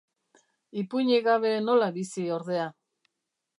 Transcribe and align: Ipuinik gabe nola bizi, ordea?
Ipuinik 0.83 1.27
gabe 1.27 1.53
nola 1.67 1.91
bizi, 1.99 2.27
ordea? 2.41 2.67